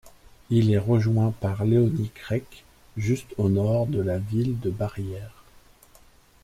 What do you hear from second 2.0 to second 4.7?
Creek, juste au nord de la ville